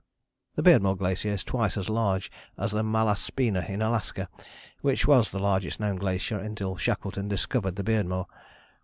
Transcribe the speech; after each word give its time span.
The 0.55 0.63
Beardmore 0.63 0.97
Glacier 0.97 1.29
is 1.29 1.43
twice 1.43 1.77
as 1.77 1.87
large 1.87 2.31
as 2.57 2.71
the 2.71 2.81
Malaspina 2.81 3.63
in 3.69 3.83
Alaska, 3.83 4.29
which 4.79 5.05
was 5.05 5.29
the 5.29 5.37
largest 5.37 5.79
known 5.79 5.97
glacier 5.97 6.39
until 6.39 6.75
Shackleton 6.75 7.27
discovered 7.27 7.75
the 7.75 7.83
Beardmore. 7.83 8.25